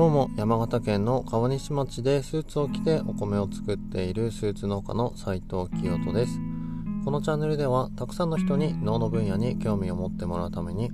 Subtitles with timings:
[0.00, 6.40] どうも山形県の川西町でスーツを着てお米を作っているスーツ農家の斉藤清人です。
[7.04, 10.90] このチャンネルではたくさんの人に農の分野に興味を持ってもらうために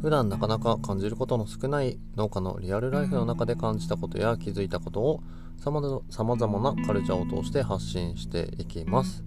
[0.00, 5.22] 普段なかなか感じることの少ない農家のリアルライフの中で感じたことや気づいたことを
[5.58, 9.22] さまざまなカルチャーを通して発信していきます。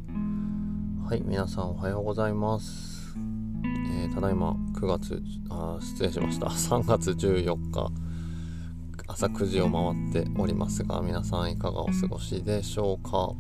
[1.08, 3.16] はい皆さんおはようございます。
[4.02, 6.48] えー、ただいま9月あ失礼しました。
[6.48, 8.11] 3月14日。
[9.08, 13.34] 朝9時を回っておりますが皆さんいかがお過ごしでしょうか？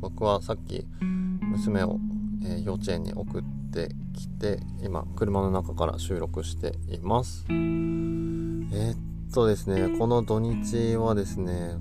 [0.00, 1.98] 僕はさっき娘を、
[2.44, 3.42] えー、幼稚園に送っ
[3.72, 7.44] てきて今車の中から収録しています。
[7.48, 8.96] えー、っ
[9.32, 11.76] とですねこの土日はですね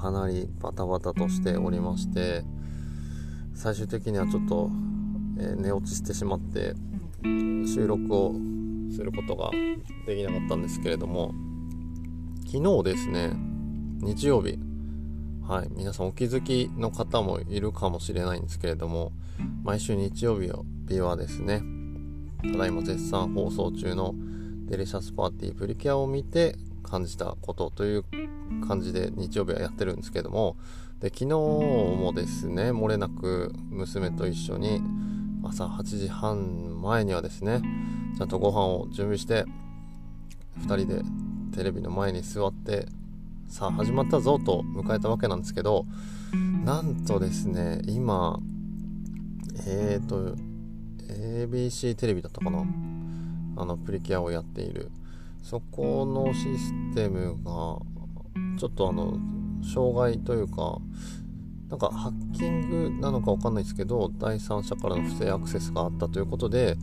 [0.00, 2.44] かなりバタバタとしておりまして
[3.54, 4.70] 最終的にはちょっと、
[5.38, 6.74] えー、寝落ちしてしまって
[7.22, 8.34] 収録を
[8.90, 9.50] することが
[10.06, 11.34] できなかったんですけれども
[12.46, 13.32] 昨日ですね、
[14.00, 14.58] 日曜日、
[15.46, 19.12] はい、皆さんお気づきの方もいるかもしれないんですけれども、
[19.62, 21.62] 毎週日曜日はですね、
[22.42, 24.14] ただいま絶賛放送中の
[24.66, 28.04] デリシャスパーティープリキュアを見て感じたことという
[28.66, 30.56] 感じで日曜日はやってるんですけども、
[30.98, 34.82] で、昨日もですね、漏れなく娘と一緒に
[35.44, 37.62] 朝8時半前にはですね、
[38.18, 39.44] ちゃんとご飯を準備して、
[40.60, 41.02] 2人で
[41.50, 42.86] テレビの前に座って
[43.48, 45.86] さあ始まったぞと迎えたわけなんですけど
[46.64, 48.38] なんとですね今
[49.66, 50.36] えっ、ー、と
[51.08, 52.64] ABC テレビだったかな？
[53.56, 54.90] あのプリキュアをやっている。
[55.42, 57.78] そこのシステムが
[58.58, 59.18] ちょっとあの
[59.62, 60.78] 障害というか
[61.68, 66.76] なんかハッキングなのか分かんないですけど第三者からの不正アクセスがあったということで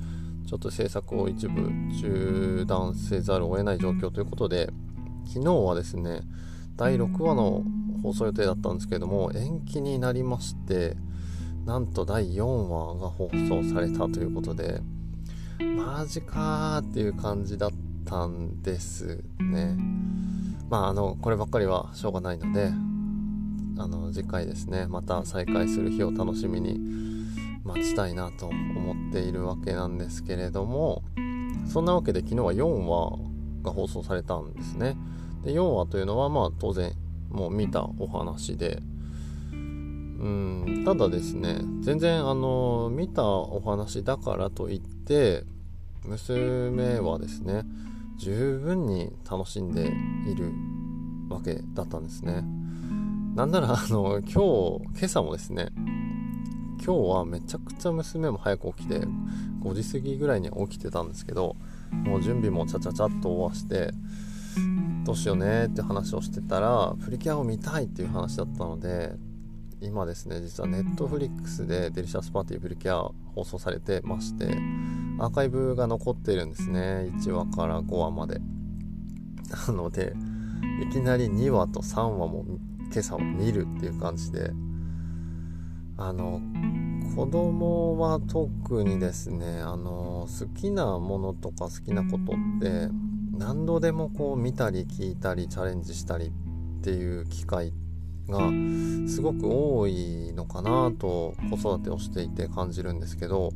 [0.47, 1.69] ちょっと制作を一部
[2.01, 4.69] 中断せざるを得ない状況ということで
[5.25, 6.21] 昨日はですね
[6.77, 7.63] 第6話の
[8.01, 10.95] 放送予定だったんですけれども延期になりまして
[11.65, 14.79] なんと第4話が放送されたということで
[15.59, 17.71] マジかーっていう感じだっ
[18.05, 19.75] たんですね。
[20.69, 22.71] まああのこればっかりはしょうがないので
[23.79, 27.16] あの次回ですねまた再開する日を楽しみに
[27.67, 31.03] 待ちたいなと思っているわけなんですけれども
[31.67, 33.19] そんなわけで昨日は4話
[33.61, 34.95] が放送されたんですね。
[35.43, 36.93] で4話というのはまあ当然
[37.29, 38.81] もう見たお話で。
[39.51, 45.43] うんただですね全然あの見たお話だからといって
[46.05, 47.65] 娘はですね
[48.17, 49.93] 十分に楽しんで
[50.25, 50.51] いる
[51.29, 52.43] わけだったんですね。
[53.35, 55.67] なんならあの今日今朝もですね
[56.83, 58.99] 今日はめちゃくちゃ娘も早く起きて
[59.61, 61.55] 5時過ぎぐらいに起きてたんですけど
[61.91, 63.91] もう準備もちゃちゃちゃっと終わして
[65.03, 69.13] どうしようねって話をしてたらプリキュアを見たいっていう話だったので
[69.81, 74.45] 今ですね実は Netflix でデリシャスパーティープリキュア放送されてまして
[75.19, 78.39] アーカイブが残ってるんですね1話から5話まで。
[79.67, 80.13] なので
[80.81, 82.45] いきなり2話と3話も
[82.91, 84.51] 今朝を見るっていう感じで
[85.97, 86.39] あの
[87.15, 92.89] 子供は特にですねあの好きなものとか好きなことって
[93.35, 96.31] 何度でもこう見たり聞いたりチャレンジしたりっ
[96.83, 97.73] ていう機会
[98.29, 98.39] が
[99.07, 103.51] すごく多いのかなと子育てをしていて感じるんですけど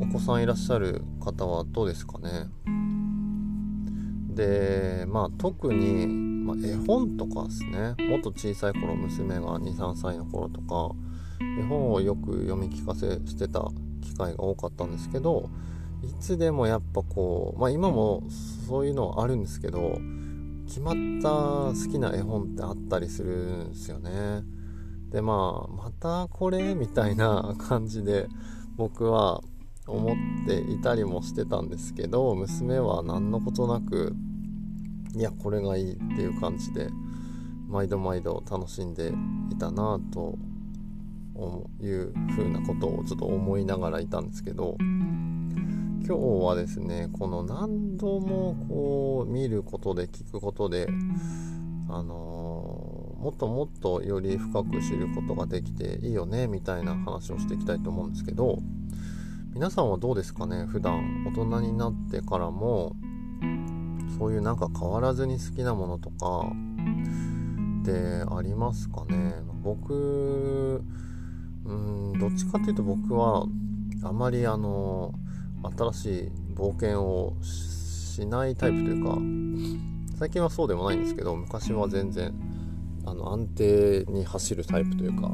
[0.00, 2.48] お子さんいらっしゃる方はどうですかね？
[4.34, 7.94] でまあ特に、まあ、絵本とかですね。
[8.08, 10.94] もっと小さい頃娘が23歳の頃とか
[11.58, 13.70] 絵本をよく読み聞かせしてた
[14.02, 15.48] 機会が多かったんですけど
[16.02, 18.22] いつでもやっぱこうまあ今も
[18.68, 19.98] そういうのはあるんですけど
[20.66, 24.42] 決まった好きな絵本ってあったりするんですよね。
[25.10, 28.28] でまあまたこれみたいな 感じで
[28.76, 29.42] 僕は
[29.86, 34.14] 思っていたりもしてたんですけど娘は何のことなく
[35.16, 36.88] いやこれがいいっていう感じで
[37.68, 39.12] 毎度毎度楽しんで
[39.50, 40.38] いたなと
[41.80, 50.86] いう風なことをちょっと思いながらいたんですけど今日はですねこの何度もこう見ることで聞くことで
[51.88, 58.58] あのー、もっともっとより深く知ることができていいよねみたいな話をしていきたいと思うんですけど
[59.54, 61.24] 皆さんはどうですかね普段。
[61.28, 62.96] 大人になってからも
[64.18, 66.46] そういうなんか変わらずに好きなものとか
[67.82, 69.34] ってありますかね。
[69.62, 70.82] 僕
[71.64, 73.46] うんどっちかっていうと僕は
[74.02, 75.14] あまりあの
[75.76, 79.18] 新しい冒険をしないタイプというか
[80.18, 82.34] 最近はそうでもないんですけど昔は全然
[83.06, 85.32] あの安定に走るタイプというか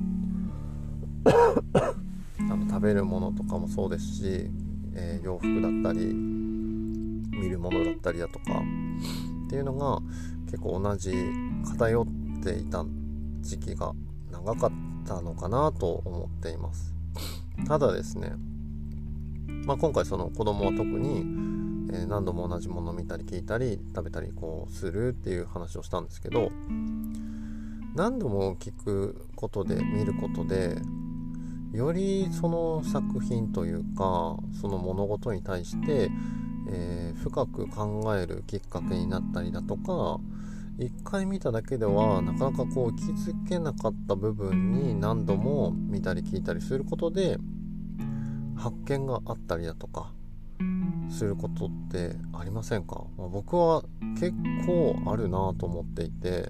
[1.24, 4.50] あの食べるものとかもそうですし、
[4.94, 6.39] えー、洋服だったり
[7.40, 8.62] 見るものだったりだとか
[9.46, 10.00] っていうのが
[10.46, 11.12] 結構同じ
[11.64, 12.06] 偏っ
[12.42, 12.84] ていた
[13.40, 13.92] 時期が
[14.30, 14.70] 長かっ
[15.06, 16.94] たのかなと思っています。
[17.66, 18.32] ただですね、
[19.66, 21.24] まあ、今回その子供は特に、
[21.92, 26.50] え、何度も同じものを見たり聞いたり食べたりこうするっていう話をしたんですけど
[27.94, 30.76] 何度も聞くことで見ることで
[31.72, 36.10] よりその作品というかその物事に対して、
[36.72, 40.18] えー、深く考えるきっかけになったりだとか
[40.78, 47.38] 一回見ただけではなかなかこう気づけなかった部分に何度も見たり聞いたりすることで
[48.56, 50.12] 発見があったりだとか
[51.10, 53.82] することってありませんか、まあ、僕は
[54.18, 54.32] 結
[54.66, 56.48] 構あるなと思っていて、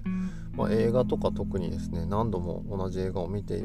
[0.53, 3.63] まあ、映画とか特にですね何度も同じ映画を見て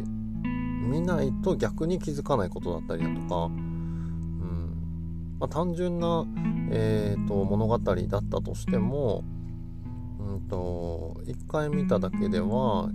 [0.86, 3.50] 見ないと逆に気づかないことだったりだとか、
[5.38, 6.24] まあ、単純な、
[6.70, 9.24] えーと、物語だったとしても、
[10.18, 12.90] うんと、一回見ただけでは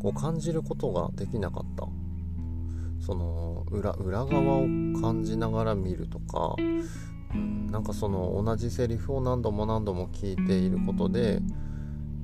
[0.00, 1.86] こう感じることができなかった。
[2.98, 4.62] その裏裏側を
[5.00, 11.40] 感じながら見るとか、うん、なんかその同じセリフを何度も何度も聞いていることで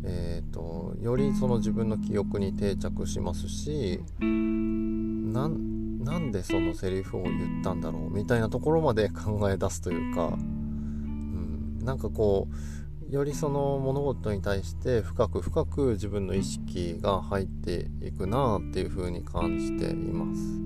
[0.04, 5.48] えーと、よりその自分の記憶に定着しますしな
[6.02, 12.48] なんでそのセリフを言ったんだろうみたいなところまで 考え出すというか、うん、なんかこ
[13.10, 20.62] うよりその物事に対して深く深く自分の意識が入っていくなっていう風に感じています。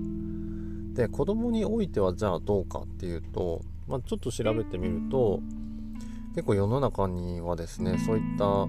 [0.93, 5.41] で子供においてはじゃあどうかっていうと、まあ、ちょっと調べてみると
[6.33, 8.67] 結構世の中にはですねそういった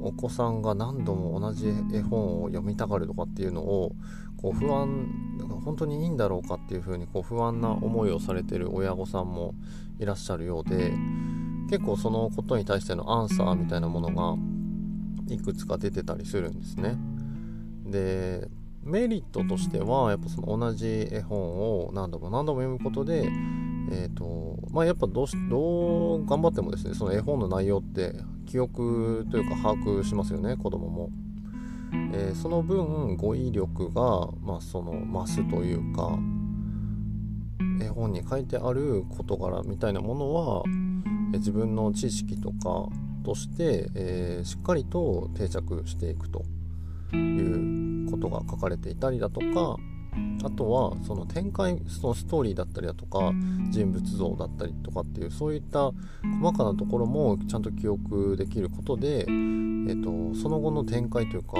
[0.00, 3.92] お子さんが何度も同じ絵本を読みたがるとかっていうのを
[4.42, 9.54] こう不安本当にいいんだろうかっていうふうにこう不安な思いをされてる親御さんも
[9.98, 10.92] いらっしゃるようで
[11.70, 14.36] 結構そのことに対してのアンサーみたいなものが
[15.34, 16.96] いくつか出てたりするんですね。
[17.86, 18.48] で
[18.82, 23.30] メリットとしてはやっぱその同じ絵本を何度も何度も読むことで
[23.90, 28.14] えーとまあ、やっぱどうしどう頑張ってもですねその絵本の内容って
[28.46, 31.10] 記憶というか把握しますよね子供も、
[31.92, 36.18] えー、その分語彙力が、まあ、その増すというか
[37.80, 40.62] 絵本に書いてある事柄みたいなものは、
[41.34, 42.88] え自分の知識とか
[43.24, 46.44] として、えー、しっかりと定着していくと
[47.14, 49.76] いうことが書かれていたりだとか
[50.44, 53.32] あとはその展開そのストーリーだったりだとか
[53.70, 55.92] 人物像だったりとかっていうそういった
[56.40, 61.56] 細かなところもちゃんと記憶できることで、えーと、その後の展開というか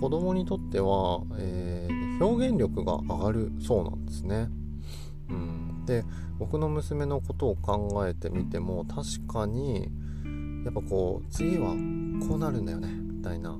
[0.00, 4.48] 子供にとっては、えー、表現力が上がるそうなんですね。
[5.30, 6.04] うん、で
[6.38, 9.88] 僕の娘のことを考えてみても確かに
[10.64, 11.70] やっぱこう次は
[12.28, 13.56] こうなるんだよねみたいな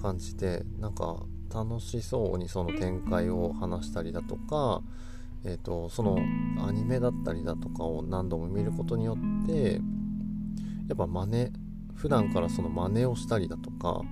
[0.00, 1.22] 感じでなんか
[1.54, 4.82] 楽しそうにその展開を話したりだとか、
[5.44, 6.18] えーと、その
[6.66, 9.80] アニメだったりだとかを何度も見ることによって
[10.88, 11.52] やっぱ真似
[11.94, 14.02] 普段からその真似をしたりだとか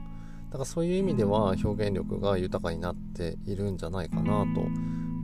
[0.51, 4.61] だからそういう意味では表現力が豊かになっているんじゃないかなと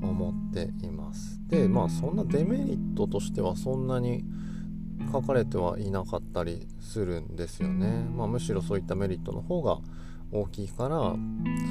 [0.07, 1.39] 思っています。
[1.49, 4.25] でまあそんなデメリットとしてはそんなに
[5.13, 9.79] 書かれてはいなかったりするんですよね、まあ、むしろそういったメリットの方が
[10.31, 11.17] 大きいから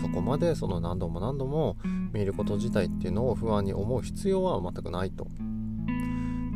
[0.02, 1.78] そこまでその何度も何度も
[2.12, 5.28] 見ること自体っていうのを不安に思う必要は全くないと。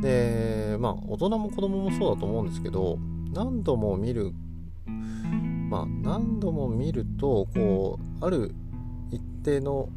[0.02, 2.98] でまあ大人も子供もそうだと思うんですけど
[3.34, 4.34] 何度も見る
[5.70, 8.56] まあ何度も見るとこうある
[9.12, 9.90] 一定の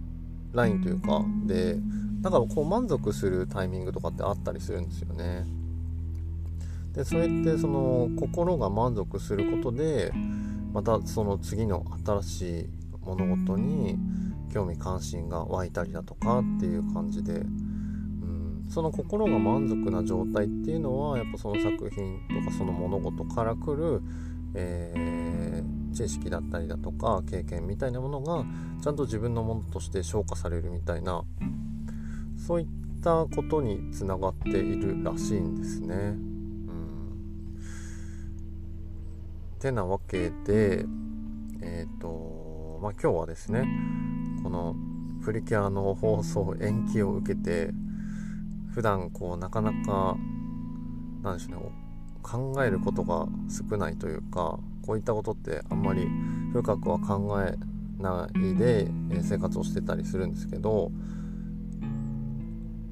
[0.52, 1.78] ラインというかで
[2.20, 5.44] だからこう満足するタイミングとかってあったりするんですよね。
[6.92, 10.12] でそれってその心が満足することで
[10.74, 12.68] またその次の新しい
[13.06, 13.96] 物事に
[14.52, 24.02] 興味関心が湧いたりだとかっていう感じで、うん、その心が満足な状態っていうのはやっぱその作品とかその物事から来る、
[24.54, 28.44] えー、知識だったりだとか経験みたいなものが
[28.82, 31.22] ちゃんと自分のものとして消化されるみたいな
[32.36, 32.66] そういっ
[33.00, 36.33] たことにつながっているらしいんですね。
[39.54, 40.84] てなわけで、
[41.62, 43.66] えっ、ー、と、まあ、今日はですね、
[44.42, 44.76] この
[45.25, 47.70] プリキュアの放送延期を受けて、
[48.73, 50.16] 普段こう、なかなか、
[51.23, 51.84] なんでしょうね、
[52.25, 53.28] 考えることが
[53.70, 56.08] 少ないというかこういったことってあんまり
[56.52, 57.54] 深くは考え
[58.02, 58.88] ないで
[59.23, 60.90] 生活をしてたりするんですけど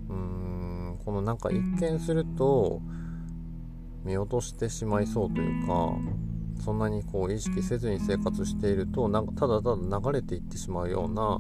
[0.09, 2.83] うーんこのなんか一見すると
[4.05, 5.93] 見落としてしまいそうというか
[6.61, 11.39] そんなにこう意識せずに生活しているとなただただ流れていってしまうような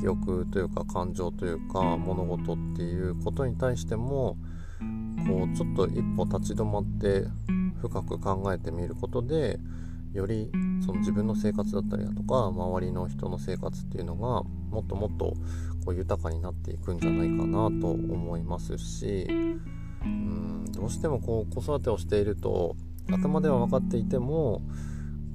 [0.00, 4.36] 記憶というか感情というか物事っていうことに対しても
[5.26, 7.24] こうちょっと一歩立ち止まって
[7.80, 9.58] 深く考えてみることで
[10.12, 10.50] より
[10.84, 15.34] その自分の生活だったりだとか周りの人の生活っていうのがもっともっと
[15.84, 19.26] こう豊かになっていくんじゃないかなと思いますし
[20.02, 22.76] うんどうしてもこう子育てをしていると
[23.10, 24.62] 頭では分かっていても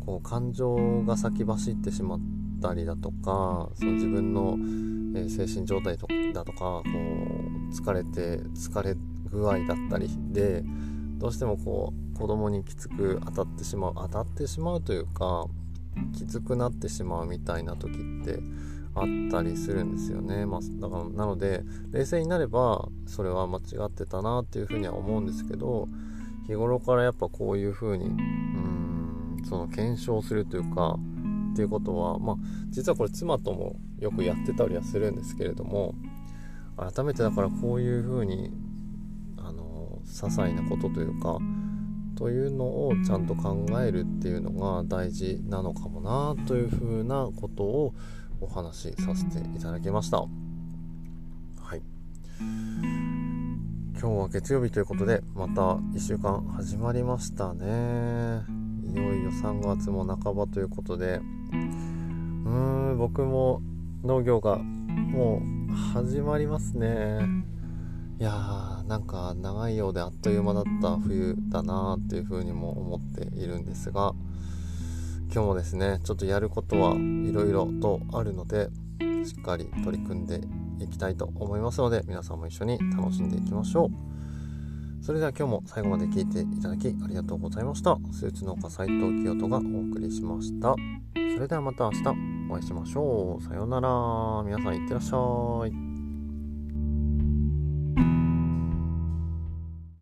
[0.06, 2.20] こう感情が先走ってしまっ
[2.62, 4.58] たりだとかその自分の、
[5.30, 5.96] 精神状態
[6.34, 8.96] だとかこう疲れて疲れ
[9.30, 10.64] 具合だったりで
[11.18, 15.46] どうしてもこう子供にきつく当たってしまう当たってしまうというか
[16.18, 18.40] きつくなってしまうみたいな時って
[18.96, 25.88] あったりするんですよね、まあ、だからなので冷静になればそれは間違ってたなっていうふうには思うんですけど
[26.48, 30.98] 日頃からやっぱこういうふうにうーんその検証するというか
[31.54, 32.36] っていうことはまあ
[32.70, 35.96] 実はこれ妻ともよくやってたりはするんですけれども
[36.78, 38.52] 改めてだからこういうふうに
[39.38, 41.38] あの些細なことというか
[42.16, 47.94] というのをちゃんと考えるっていうのが大事なのかもなというふうなことを
[48.42, 50.18] お話しさせていただきました。
[50.20, 50.26] は
[51.76, 51.82] い。
[54.04, 58.44] 今日は月曜日ということでまた1週間始まりましたね。
[58.86, 61.22] いよいよ3月も半ばということで。
[61.54, 62.50] うー
[62.96, 63.62] ん僕も
[64.04, 67.20] 農業がもう始まりますね。
[68.20, 74.14] いやーなんか長いようであっという間だった冬だなーっていうふうにも思っているんですが
[75.34, 78.68] 今日もですねちょっとやることはいろいろとあるので
[79.24, 80.42] しっかり取り組んで
[80.80, 83.90] いきたいと思いますので皆さんも一緒に楽しんでいきましょう。
[85.04, 87.98] それでは今日も最後まで聞いていただきありがとうございました。
[88.12, 90.76] スーツ農家斉藤清人がお送りしました。
[91.14, 92.00] それではまた明日
[92.50, 93.44] お会いしましょう。
[93.44, 94.44] さようなら。
[94.44, 95.83] 皆さんいってらっしゃい。